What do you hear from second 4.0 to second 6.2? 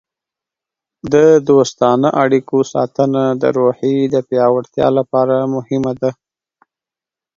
د پیاوړتیا لپاره مهمه ده.